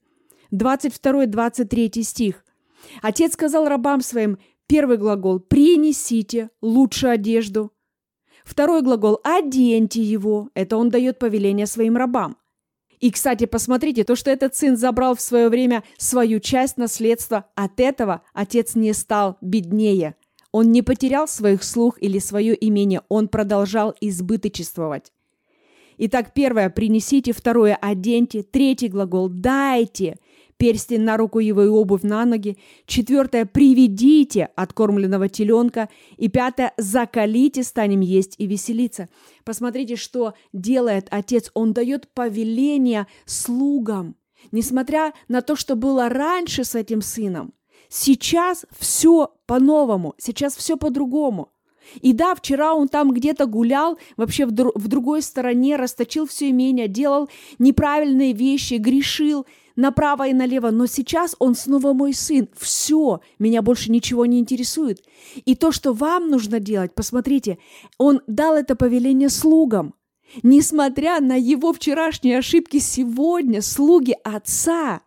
22-23 0.52 2.02
стих. 2.02 2.44
Отец 3.02 3.32
сказал 3.32 3.68
рабам 3.68 4.00
своим, 4.00 4.38
первый 4.66 4.96
глагол 4.96 5.40
«принесите 5.40 6.50
лучшую 6.60 7.12
одежду». 7.12 7.72
Второй 8.44 8.82
глагол 8.82 9.20
«оденьте 9.24 10.02
его». 10.02 10.50
Это 10.54 10.76
он 10.76 10.90
дает 10.90 11.18
повеление 11.18 11.66
своим 11.66 11.96
рабам. 11.96 12.36
И, 13.04 13.11
кстати, 13.11 13.44
посмотрите, 13.44 14.02
то, 14.02 14.16
что 14.16 14.30
этот 14.30 14.56
сын 14.56 14.78
забрал 14.78 15.14
в 15.14 15.20
свое 15.20 15.50
время 15.50 15.84
свою 15.99 16.40
часть 16.40 16.78
наследства, 16.78 17.44
от 17.54 17.78
этого 17.78 18.23
отец 18.32 18.75
не 18.76 18.94
стал 18.94 19.37
беднее. 19.42 20.14
Он 20.52 20.73
не 20.73 20.80
потерял 20.80 21.28
своих 21.28 21.64
слух 21.64 21.99
или 22.00 22.18
свое 22.18 22.56
имение, 22.66 23.02
он 23.11 23.28
продолжал 23.28 23.94
избыточествовать. 24.00 25.12
Итак, 25.99 26.32
первое– 26.32 26.70
принесите, 26.70 27.34
второе– 27.34 27.76
оденьте, 27.82 28.42
третий 28.42 28.88
глагол– 28.88 29.28
дайте– 29.30 30.16
перстень 30.56 31.02
на 31.02 31.16
руку 31.16 31.38
его 31.38 31.62
и 31.62 31.68
обувь 31.68 32.02
на 32.02 32.25
ноги. 32.25 32.58
Четвертое– 32.87 33.44
приведите 33.52 34.50
откормленного 34.56 35.28
теленка. 35.28 35.88
И 36.16 36.28
пятое– 36.28 36.73
закалите, 36.76 37.62
станем 37.62 38.00
есть 38.00 38.34
и 38.38 38.46
веселиться. 38.46 39.08
Посмотрите, 39.44 39.96
что 39.96 40.34
делает 40.52 41.08
отец. 41.11 41.50
Он 41.54 41.73
дает 41.73 42.08
повеление 42.12 43.06
слугам. 43.25 44.16
Несмотря 44.52 45.12
на 45.28 45.40
то, 45.40 45.56
что 45.56 45.75
было 45.75 46.08
раньше 46.08 46.64
с 46.64 46.75
этим 46.75 47.00
сыном, 47.00 47.54
сейчас 47.88 48.66
все 48.78 49.32
по-новому, 49.46 50.14
сейчас 50.18 50.56
все 50.56 50.76
по-другому. 50.76 51.50
И 52.00 52.12
да, 52.12 52.34
вчера 52.34 52.75
он 52.75 52.88
там 52.88 53.12
где-то 53.12 53.46
гулял, 53.46 53.99
вообще 54.16 54.46
в, 54.46 54.52
дру- 54.52 54.73
в 54.75 54.88
другой 54.88 55.20
стороне, 55.23 55.76
расточил 55.76 56.26
все 56.26 56.49
имение, 56.50 56.88
делал 56.88 57.28
неправильные 57.58 58.32
вещи, 58.32 58.75
грешил– 58.75 59.46
направо 59.76 60.28
и 60.28 60.33
налево, 60.33 60.71
но 60.71 60.87
сейчас 60.87 61.35
он 61.38 61.54
снова 61.54 61.93
мой 61.93 62.14
сын. 62.14 62.49
Все, 62.57 63.21
меня 63.38 63.62
больше 63.62 63.90
ничего 63.90 64.26
не 64.26 64.38
интересует. 64.38 65.04
И 65.45 65.54
то, 65.54 65.73
что 65.73 65.93
вам 65.93 66.31
нужно 66.31 66.61
делать, 66.61 66.95
посмотрите, 66.95 67.59
он 67.99 68.21
дал 68.26 68.54
это 68.54 68.76
повеление 68.76 69.28
слугам. 69.28 69.95
Несмотря 70.43 71.21
на 71.21 71.37
его 71.37 71.73
вчерашние 71.73 72.38
ошибки, 72.38 72.78
сегодня 72.78 73.62
слуги 73.62 74.16
отца, 74.25 75.03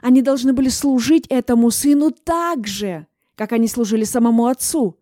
они 0.00 0.22
должны 0.22 0.52
были 0.52 0.68
служить 0.68 1.26
этому 1.28 1.70
сыну 1.70 2.10
так 2.10 2.66
же, 2.66 3.06
как 3.36 3.52
они 3.52 3.68
служили 3.68 4.04
самому 4.04 4.46
отцу. 4.46 4.96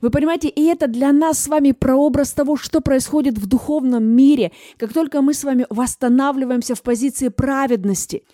Вы 0.00 0.10
понимаете, 0.10 0.48
и 0.48 0.64
это 0.64 0.86
для 0.86 1.12
нас 1.12 1.38
с 1.38 1.48
вами 1.48 1.72
прообраз 1.72 2.32
того, 2.32 2.56
что 2.56 2.80
происходит 2.80 3.38
в 3.38 3.46
духовном 3.46 4.04
мире, 4.04 4.52
как 4.76 4.92
только 4.92 5.22
мы 5.22 5.34
с 5.34 5.44
вами 5.44 5.66
восстанавливаемся 5.70 6.74
в 6.74 6.82
позиции 6.82 7.28
праведности. 7.28 8.24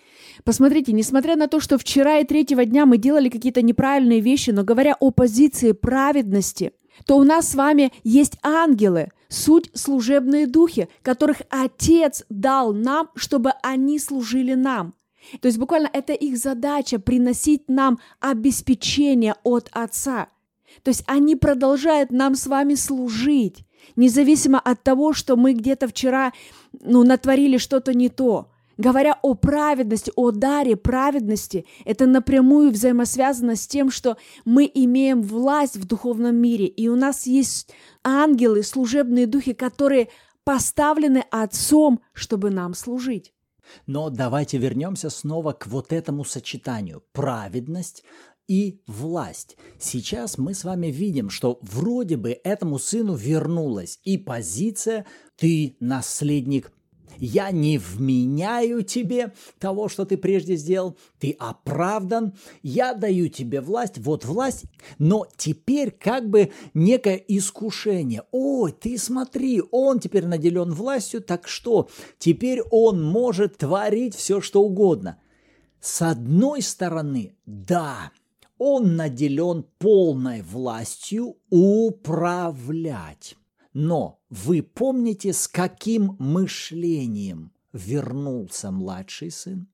Посмотрите, 0.43 0.93
несмотря 0.93 1.35
на 1.35 1.47
то, 1.47 1.59
что 1.59 1.77
вчера 1.77 2.19
и 2.19 2.25
третьего 2.25 2.65
дня 2.65 2.85
мы 2.85 2.97
делали 2.97 3.29
какие-то 3.29 3.61
неправильные 3.61 4.19
вещи, 4.19 4.51
но 4.51 4.63
говоря 4.63 4.95
о 4.99 5.11
позиции 5.11 5.71
праведности, 5.71 6.71
то 7.05 7.17
у 7.17 7.23
нас 7.23 7.49
с 7.49 7.55
вами 7.55 7.91
есть 8.03 8.37
ангелы, 8.43 9.09
суть 9.27 9.69
служебные 9.73 10.47
духи, 10.47 10.87
которых 11.01 11.37
Отец 11.49 12.23
дал 12.29 12.73
нам, 12.73 13.09
чтобы 13.15 13.53
они 13.61 13.99
служили 13.99 14.53
нам. 14.53 14.93
То 15.41 15.47
есть 15.47 15.57
буквально 15.57 15.89
это 15.91 16.13
их 16.13 16.37
задача 16.37 16.99
приносить 16.99 17.69
нам 17.69 17.99
обеспечение 18.19 19.35
от 19.43 19.69
Отца. 19.71 20.27
То 20.81 20.89
есть 20.89 21.03
они 21.07 21.35
продолжают 21.35 22.11
нам 22.11 22.35
с 22.35 22.47
вами 22.47 22.75
служить, 22.75 23.65
независимо 23.95 24.59
от 24.59 24.83
того, 24.83 25.13
что 25.13 25.35
мы 25.35 25.53
где-то 25.53 25.87
вчера 25.87 26.33
ну, 26.81 27.03
натворили 27.03 27.57
что-то 27.57 27.93
не 27.93 28.09
то. 28.09 28.49
Говоря 28.77 29.19
о 29.21 29.35
праведности, 29.35 30.11
о 30.15 30.31
даре 30.31 30.75
праведности, 30.75 31.65
это 31.85 32.07
напрямую 32.07 32.71
взаимосвязано 32.71 33.55
с 33.55 33.67
тем, 33.67 33.91
что 33.91 34.17
мы 34.45 34.69
имеем 34.73 35.21
власть 35.21 35.77
в 35.77 35.85
духовном 35.85 36.35
мире, 36.35 36.65
и 36.65 36.87
у 36.87 36.95
нас 36.95 37.27
есть 37.27 37.71
ангелы, 38.03 38.63
служебные 38.63 39.27
духи, 39.27 39.53
которые 39.53 40.09
поставлены 40.43 41.23
Отцом, 41.29 42.01
чтобы 42.13 42.49
нам 42.49 42.73
служить. 42.73 43.33
Но 43.85 44.09
давайте 44.09 44.57
вернемся 44.57 45.09
снова 45.09 45.53
к 45.53 45.67
вот 45.67 45.93
этому 45.93 46.25
сочетанию. 46.25 47.03
Праведность 47.13 48.03
и 48.47 48.81
власть. 48.87 49.57
Сейчас 49.79 50.37
мы 50.37 50.53
с 50.53 50.63
вами 50.63 50.87
видим, 50.87 51.29
что 51.29 51.59
вроде 51.61 52.17
бы 52.17 52.39
этому 52.43 52.79
сыну 52.79 53.15
вернулась 53.15 53.99
и 54.03 54.17
позиция 54.17 55.05
«ты 55.37 55.75
наследник 55.79 56.71
я 57.17 57.51
не 57.51 57.77
вменяю 57.77 58.83
тебе 58.83 59.33
того, 59.59 59.87
что 59.89 60.05
ты 60.05 60.17
прежде 60.17 60.55
сделал. 60.55 60.97
Ты 61.19 61.35
оправдан. 61.39 62.33
Я 62.61 62.93
даю 62.93 63.29
тебе 63.29 63.61
власть. 63.61 63.97
Вот 63.97 64.25
власть. 64.25 64.65
Но 64.97 65.27
теперь 65.37 65.91
как 65.91 66.29
бы 66.29 66.51
некое 66.73 67.15
искушение. 67.15 68.23
Ой, 68.31 68.71
ты 68.71 68.97
смотри, 68.97 69.61
он 69.71 69.99
теперь 69.99 70.25
наделен 70.25 70.71
властью, 70.71 71.21
так 71.21 71.47
что 71.47 71.89
теперь 72.17 72.61
он 72.71 73.03
может 73.03 73.57
творить 73.57 74.15
все, 74.15 74.41
что 74.41 74.63
угодно. 74.63 75.19
С 75.79 76.01
одной 76.01 76.61
стороны, 76.61 77.35
да, 77.45 78.11
он 78.65 78.95
наделен 78.95 79.65
полной 79.77 80.41
властью 80.41 81.35
управлять. 81.49 83.35
Но 83.73 84.21
вы 84.29 84.63
помните, 84.63 85.33
с 85.33 85.49
каким 85.49 86.15
мышлением 86.17 87.51
вернулся 87.73 88.71
младший 88.71 89.31
сын? 89.31 89.67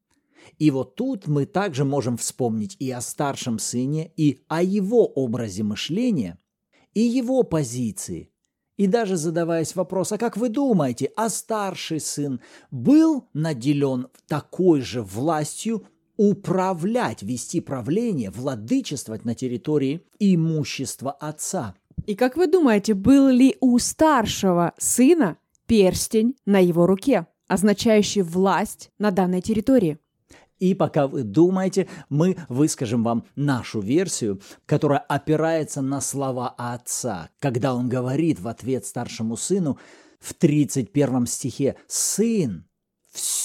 И 0.58 0.72
вот 0.72 0.96
тут 0.96 1.28
мы 1.28 1.46
также 1.46 1.86
можем 1.86 2.18
вспомнить 2.18 2.78
и 2.80 2.90
о 2.90 3.02
старшем 3.02 3.60
сыне, 3.60 4.12
и 4.18 4.40
о 4.48 4.64
его 4.64 5.06
образе 5.06 5.62
мышления, 5.62 6.40
и 6.96 7.02
его 7.02 7.44
позиции. 7.44 8.32
И 8.76 8.88
даже 8.88 9.18
задаваясь 9.18 9.76
вопросом, 9.76 10.16
а 10.16 10.20
как 10.20 10.36
вы 10.36 10.50
думаете, 10.50 11.12
а 11.16 11.30
старший 11.30 12.00
сын 12.00 12.42
был 12.72 13.28
наделен 13.34 14.08
такой 14.28 14.82
же 14.82 15.04
властью 15.04 15.86
управлять, 16.20 17.24
вести 17.24 17.62
правление, 17.62 18.30
владычествовать 18.30 19.24
на 19.24 19.36
территории 19.36 20.02
имущества 20.20 21.14
отца. 21.14 21.76
И 22.08 22.14
как 22.14 22.36
вы 22.36 22.48
думаете, 22.48 22.94
был 22.94 23.30
ли 23.30 23.56
у 23.62 23.80
старшего 23.80 24.74
сына 24.78 25.38
перстень 25.66 26.36
на 26.46 26.60
его 26.60 26.86
руке, 26.88 27.28
означающий 27.48 28.22
власть 28.22 28.92
на 29.00 29.12
данной 29.12 29.40
территории? 29.40 29.98
И 30.58 30.76
пока 30.76 31.08
вы 31.08 31.24
думаете, 31.24 31.88
мы 32.10 32.36
выскажем 32.50 33.02
вам 33.02 33.24
нашу 33.38 33.80
версию, 33.80 34.42
которая 34.66 35.00
опирается 35.00 35.82
на 35.82 36.02
слова 36.02 36.54
отца, 36.58 37.30
когда 37.40 37.74
он 37.74 37.88
говорит 37.88 38.42
в 38.42 38.50
ответ 38.50 38.86
старшему 38.86 39.38
сыну 39.38 39.80
в 40.20 40.34
31 40.34 41.28
стихе 41.28 41.78
«Сын, 41.88 42.66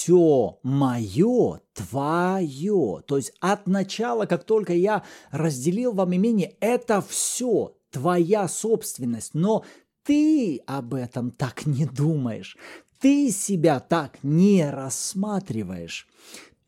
все 0.05 0.59
мое 0.63 1.61
твое. 1.73 3.03
То 3.07 3.17
есть 3.17 3.33
от 3.41 3.67
начала, 3.67 4.27
как 4.27 4.45
только 4.45 4.75
я 4.75 5.03
разделил 5.31 5.95
вам 5.95 6.15
имение, 6.15 6.57
это 6.61 7.01
все 7.01 7.75
твоя 7.91 8.47
собственность. 8.47 9.33
Но 9.33 9.65
ты 10.03 10.61
об 10.67 10.93
этом 10.93 11.31
так 11.31 11.65
не 11.65 11.87
думаешь. 11.87 12.59
Ты 13.01 13.31
себя 13.31 13.81
так 13.81 14.19
не 14.23 14.69
рассматриваешь. 14.69 16.07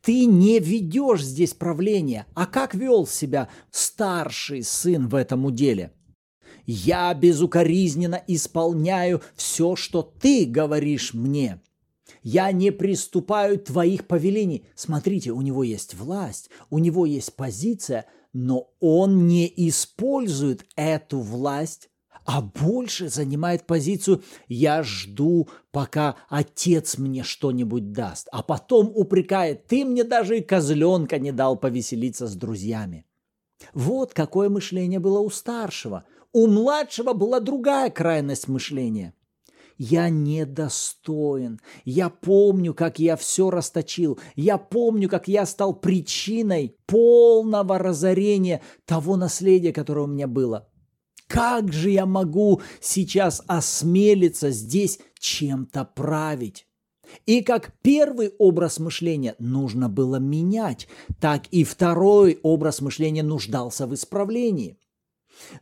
Ты 0.01 0.25
не 0.25 0.57
ведешь 0.57 1.23
здесь 1.23 1.53
правление. 1.53 2.25
А 2.33 2.47
как 2.47 2.73
вел 2.73 3.05
себя 3.05 3.49
старший 3.69 4.63
сын 4.63 5.07
в 5.07 5.13
этом 5.13 5.45
уделе? 5.45 5.91
Я 6.65 7.13
безукоризненно 7.13 8.19
исполняю 8.25 9.21
все, 9.35 9.75
что 9.75 10.01
ты 10.01 10.45
говоришь 10.45 11.13
мне. 11.13 11.61
Я 12.29 12.51
не 12.51 12.71
приступаю 12.71 13.57
твоих 13.57 14.05
повелений. 14.05 14.67
Смотрите, 14.75 15.31
у 15.31 15.39
него 15.39 15.63
есть 15.63 15.93
власть, 15.93 16.49
у 16.69 16.77
него 16.77 17.05
есть 17.05 17.37
позиция, 17.37 18.05
но 18.33 18.69
он 18.81 19.27
не 19.27 19.49
использует 19.55 20.65
эту 20.75 21.19
власть 21.19 21.89
а 22.25 22.41
больше 22.41 23.07
занимает 23.07 23.65
позицию 23.65 24.21
«я 24.49 24.83
жду, 24.83 25.47
пока 25.71 26.17
отец 26.27 26.97
мне 26.97 27.23
что-нибудь 27.23 27.93
даст», 27.93 28.27
а 28.33 28.43
потом 28.43 28.91
упрекает 28.93 29.65
«ты 29.67 29.85
мне 29.85 30.03
даже 30.03 30.39
и 30.39 30.43
козленка 30.43 31.19
не 31.19 31.31
дал 31.31 31.55
повеселиться 31.55 32.27
с 32.27 32.35
друзьями». 32.35 33.05
Вот 33.73 34.13
какое 34.13 34.49
мышление 34.49 34.99
было 34.99 35.21
у 35.21 35.29
старшего. 35.29 36.03
У 36.33 36.47
младшего 36.47 37.13
была 37.13 37.39
другая 37.39 37.89
крайность 37.89 38.49
мышления. 38.49 39.13
Я 39.77 40.09
недостоин. 40.09 41.59
Я 41.85 42.09
помню, 42.09 42.73
как 42.73 42.99
я 42.99 43.15
все 43.15 43.51
расточил. 43.51 44.19
Я 44.35 44.57
помню, 44.57 45.07
как 45.07 45.27
я 45.27 45.45
стал 45.45 45.75
причиной 45.75 46.75
полного 46.87 47.77
разорения 47.77 48.61
того 48.85 49.17
наследия, 49.17 49.71
которое 49.71 50.01
у 50.01 50.07
меня 50.07 50.27
было. 50.27 50.67
Как 51.27 51.73
же 51.73 51.91
я 51.91 52.05
могу 52.05 52.61
сейчас 52.79 53.43
осмелиться 53.47 54.49
здесь 54.49 54.99
чем-то 55.19 55.85
править? 55.85 56.65
И 57.25 57.41
как 57.41 57.73
первый 57.81 58.33
образ 58.37 58.79
мышления 58.79 59.35
нужно 59.39 59.89
было 59.89 60.17
менять, 60.17 60.87
так 61.21 61.47
и 61.51 61.63
второй 61.63 62.39
образ 62.43 62.81
мышления 62.81 63.23
нуждался 63.23 63.87
в 63.87 63.93
исправлении. 63.93 64.77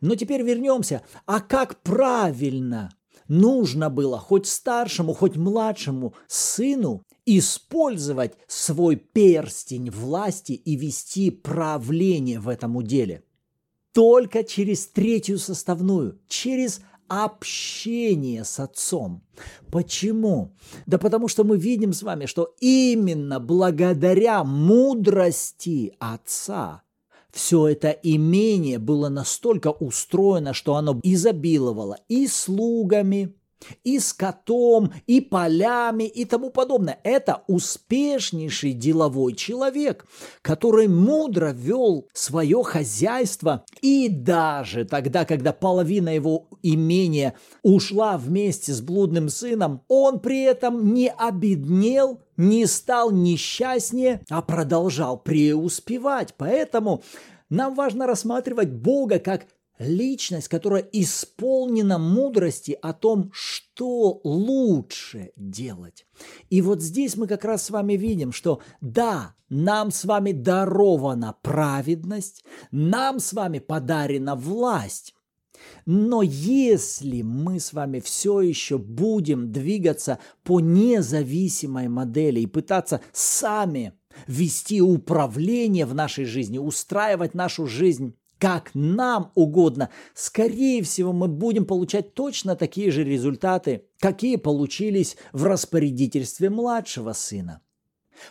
Но 0.02 0.16
теперь 0.16 0.42
вернемся. 0.42 1.02
А 1.26 1.42
как 1.42 1.82
правильно 1.82 2.92
нужно 3.28 3.90
было 3.90 4.18
хоть 4.18 4.48
старшему, 4.48 5.14
хоть 5.14 5.36
младшему 5.36 6.14
сыну 6.28 7.04
использовать 7.26 8.34
свой 8.48 8.96
перстень 8.96 9.90
власти 9.90 10.54
и 10.54 10.76
вести 10.76 11.32
правление 11.32 12.40
в 12.40 12.48
этом 12.48 12.76
уделе? 12.76 13.24
только 13.96 14.44
через 14.44 14.88
третью 14.88 15.40
составную, 15.40 16.20
через 16.28 16.82
общение 17.08 18.44
с 18.44 18.60
Отцом. 18.60 19.24
Почему? 19.72 20.54
Да 20.86 20.98
потому 20.98 21.30
что 21.30 21.46
мы 21.46 21.58
видим 21.58 21.94
с 21.94 22.04
вами, 22.04 22.26
что 22.26 22.54
именно 22.60 23.40
благодаря 23.40 24.44
мудрости 24.44 25.94
Отца 25.98 26.84
все 27.36 27.68
это 27.68 27.90
имение 27.90 28.80
было 28.80 29.10
настолько 29.10 29.68
устроено, 29.68 30.54
что 30.54 30.76
оно 30.76 31.02
изобиловало 31.04 32.00
и 32.08 32.28
слугами, 32.28 33.36
и 33.84 34.00
скотом, 34.00 34.92
и 35.08 35.22
полями, 35.22 36.04
и 36.06 36.26
тому 36.26 36.50
подобное. 36.50 37.00
Это 37.04 37.44
успешнейший 37.48 38.74
деловой 38.74 39.34
человек, 39.34 40.06
который 40.42 40.88
мудро 40.88 41.52
вел 41.52 42.08
свое 42.14 42.64
хозяйство, 42.64 43.64
и 43.82 44.10
даже 44.10 44.86
тогда, 44.86 45.26
когда 45.26 45.54
половина 45.54 46.10
его 46.10 46.48
имения 46.64 47.36
ушла 47.64 48.18
вместе 48.18 48.74
с 48.74 48.82
блудным 48.82 49.30
сыном, 49.30 49.82
он 49.88 50.20
при 50.20 50.44
этом 50.44 50.94
не 50.94 51.10
обеднел, 51.10 52.22
не 52.38 52.66
стал 52.66 53.12
несчастнее, 53.12 54.22
а 54.30 54.42
продолжал 54.42 55.18
преуспевать. 55.18 56.34
Поэтому 56.38 57.04
нам 57.50 57.76
важно 57.76 58.08
рассматривать 58.08 58.72
Бога 58.72 59.20
как 59.20 59.46
личность, 59.80 60.48
которая 60.48 60.88
исполнена 60.92 61.98
мудрости 61.98 62.78
о 62.82 62.94
том, 62.94 63.30
что 63.34 64.22
лучше 64.24 65.32
делать. 65.36 66.06
И 66.50 66.62
вот 66.62 66.82
здесь 66.82 67.18
мы 67.18 67.28
как 67.28 67.46
раз 67.46 67.64
с 67.64 67.70
вами 67.70 67.94
видим, 67.94 68.32
что 68.32 68.62
да, 68.82 69.36
нам 69.50 69.92
с 69.92 70.06
вами 70.06 70.32
дарована 70.32 71.36
праведность, 71.42 72.44
нам 72.72 73.20
с 73.20 73.34
вами 73.34 73.60
подарена 73.60 74.36
власть. 74.36 75.14
Но 75.86 76.22
если 76.22 77.22
мы 77.22 77.60
с 77.60 77.74
вами 77.74 78.00
все 78.00 78.42
еще 78.42 78.78
будем 78.78 79.52
двигаться 79.52 80.20
по 80.44 80.60
независимой 80.60 81.88
модели 81.88 82.42
и 82.42 82.48
пытаться 82.48 83.02
сами 83.14 83.94
вести 84.28 84.82
управление 84.82 85.86
в 85.86 85.94
нашей 85.94 86.26
жизни, 86.26 86.58
устраивать 86.58 87.34
нашу 87.34 87.68
жизнь 87.68 88.16
как 88.40 88.72
нам 88.74 89.32
угодно, 89.36 89.90
скорее 90.14 90.84
всего, 90.84 91.14
мы 91.14 91.28
будем 91.28 91.66
получать 91.66 92.14
точно 92.14 92.56
такие 92.56 92.92
же 92.92 93.04
результаты, 93.04 93.86
какие 94.00 94.36
получились 94.36 95.18
в 95.32 95.46
распорядительстве 95.46 96.50
младшего 96.50 97.14
сына. 97.14 97.62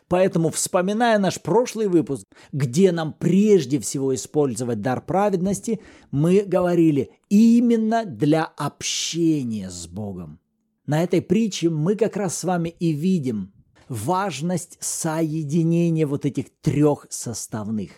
Поэтому, 0.08 0.50
вспоминая 0.50 1.18
наш 1.18 1.40
прошлый 1.40 1.88
выпуск, 1.88 2.24
где 2.52 2.92
нам 2.92 3.12
прежде 3.12 3.78
всего 3.78 4.14
использовать 4.14 4.80
дар 4.80 5.04
праведности, 5.04 5.80
мы 6.10 6.42
говорили 6.42 7.10
именно 7.28 8.04
для 8.04 8.44
общения 8.44 9.70
с 9.70 9.86
Богом. 9.86 10.40
На 10.86 11.02
этой 11.02 11.22
притче 11.22 11.70
мы 11.70 11.96
как 11.96 12.16
раз 12.16 12.38
с 12.38 12.44
вами 12.44 12.68
и 12.78 12.92
видим 12.92 13.52
важность 13.88 14.76
соединения 14.80 16.06
вот 16.06 16.24
этих 16.24 16.46
трех 16.60 17.06
составных. 17.10 17.90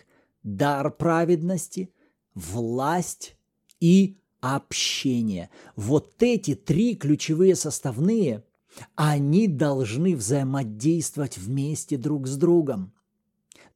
Дар 0.43 0.91
праведности, 0.91 1.91
власть 2.37 3.35
и 3.79 4.17
общение. 4.41 5.49
Вот 5.75 6.21
эти 6.21 6.53
три 6.55 6.95
ключевые 6.95 7.55
составные, 7.55 8.43
они 8.95 9.47
должны 9.47 10.15
взаимодействовать 10.15 11.37
вместе 11.37 11.97
друг 11.97 12.27
с 12.27 12.37
другом. 12.37 12.93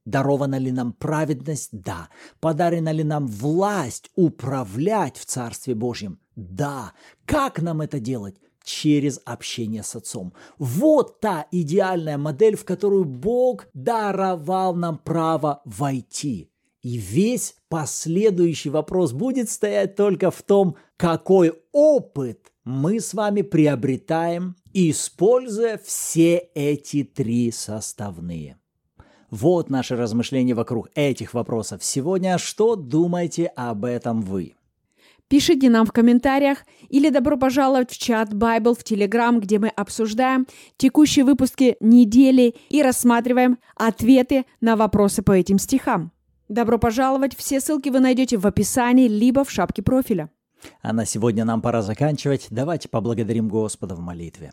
Дарована 0.05 0.57
ли 0.57 0.71
нам 0.71 0.93
праведность? 0.93 1.69
Да. 1.71 2.09
Подарена 2.39 2.91
ли 2.91 3.03
нам 3.03 3.27
власть 3.27 4.11
управлять 4.15 5.17
в 5.17 5.25
Царстве 5.25 5.73
Божьем? 5.73 6.19
Да. 6.35 6.93
Как 7.25 7.61
нам 7.61 7.81
это 7.81 7.99
делать? 7.99 8.35
Через 8.63 9.19
общение 9.25 9.81
с 9.81 9.95
Отцом. 9.95 10.33
Вот 10.59 11.19
та 11.19 11.47
идеальная 11.51 12.19
модель, 12.19 12.55
в 12.55 12.63
которую 12.63 13.05
Бог 13.05 13.65
даровал 13.73 14.75
нам 14.75 14.99
право 14.99 15.61
войти– 15.65 16.47
и 16.81 16.97
весь 16.97 17.55
последующий 17.69 18.71
вопрос 18.71 19.13
будет 19.13 19.49
стоять 19.49 19.95
только 19.95 20.31
в 20.31 20.41
том, 20.41 20.75
какой 20.97 21.53
опыт 21.71 22.51
мы 22.63 22.99
с 22.99 23.13
вами 23.13 23.41
приобретаем, 23.41 24.55
используя 24.73 25.79
все 25.83 26.37
эти 26.53 27.03
три 27.03 27.51
составные. 27.51 28.57
Вот 29.29 29.69
наши 29.69 29.95
размышления 29.95 30.53
вокруг 30.53 30.89
этих 30.93 31.33
вопросов 31.33 31.83
сегодня. 31.83 32.37
Что 32.37 32.75
думаете 32.75 33.47
об 33.47 33.85
этом 33.85 34.21
вы? 34.21 34.55
Пишите 35.29 35.69
нам 35.69 35.85
в 35.85 35.93
комментариях 35.93 36.65
или 36.89 37.09
добро 37.09 37.37
пожаловать 37.37 37.89
в 37.89 37.97
чат 37.97 38.33
Bible 38.33 38.77
в 38.77 38.83
Telegram, 38.83 39.39
где 39.39 39.59
мы 39.59 39.69
обсуждаем 39.69 40.45
текущие 40.75 41.23
выпуски 41.23 41.77
недели 41.79 42.55
и 42.69 42.83
рассматриваем 42.83 43.57
ответы 43.77 44.45
на 44.59 44.75
вопросы 44.75 45.21
по 45.23 45.31
этим 45.31 45.57
стихам. 45.57 46.11
Добро 46.51 46.77
пожаловать! 46.77 47.33
Все 47.37 47.61
ссылки 47.61 47.87
вы 47.87 48.01
найдете 48.01 48.35
в 48.35 48.45
описании, 48.45 49.07
либо 49.07 49.45
в 49.45 49.49
шапке 49.49 49.81
профиля. 49.81 50.29
А 50.81 50.91
на 50.91 51.05
сегодня 51.05 51.45
нам 51.45 51.61
пора 51.61 51.81
заканчивать. 51.81 52.47
Давайте 52.49 52.89
поблагодарим 52.89 53.47
Господа 53.47 53.95
в 53.95 54.01
молитве. 54.01 54.51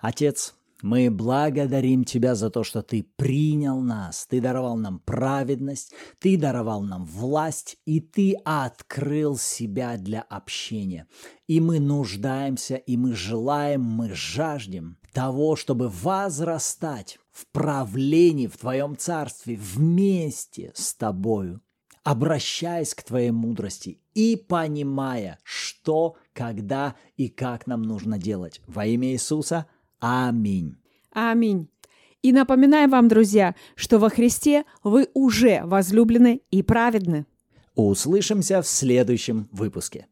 Отец, 0.00 0.54
мы 0.82 1.10
благодарим 1.10 2.04
Тебя 2.04 2.34
за 2.34 2.50
то, 2.50 2.62
что 2.62 2.82
Ты 2.82 3.06
принял 3.16 3.80
нас, 3.80 4.26
Ты 4.26 4.42
даровал 4.42 4.76
нам 4.76 4.98
праведность, 4.98 5.94
Ты 6.18 6.36
даровал 6.36 6.82
нам 6.82 7.06
власть, 7.06 7.78
и 7.86 8.00
Ты 8.00 8.34
открыл 8.44 9.38
себя 9.38 9.96
для 9.96 10.20
общения. 10.20 11.06
И 11.46 11.58
мы 11.58 11.80
нуждаемся, 11.80 12.76
и 12.76 12.98
мы 12.98 13.14
желаем, 13.14 13.82
мы 13.82 14.10
жаждем 14.12 14.98
того, 15.14 15.56
чтобы 15.56 15.88
возрастать 15.88 17.18
в 17.40 17.46
правлении 17.52 18.46
в 18.46 18.58
Твоем 18.58 18.96
Царстве 18.96 19.56
вместе 19.56 20.72
с 20.74 20.94
Тобою, 20.94 21.62
обращаясь 22.04 22.94
к 22.94 23.02
Твоей 23.02 23.30
мудрости 23.30 23.98
и 24.14 24.36
понимая, 24.36 25.38
что, 25.42 26.16
когда 26.34 26.96
и 27.16 27.28
как 27.28 27.66
нам 27.66 27.82
нужно 27.82 28.18
делать. 28.18 28.60
Во 28.66 28.84
имя 28.84 29.12
Иисуса. 29.12 29.66
Аминь. 30.00 30.76
Аминь. 31.12 31.68
И 32.22 32.32
напоминаем 32.32 32.90
вам, 32.90 33.08
друзья, 33.08 33.54
что 33.74 33.98
во 33.98 34.10
Христе 34.10 34.64
вы 34.84 35.08
уже 35.14 35.62
возлюблены 35.64 36.42
и 36.50 36.62
праведны. 36.62 37.24
Услышимся 37.74 38.60
в 38.60 38.66
следующем 38.66 39.48
выпуске. 39.50 40.06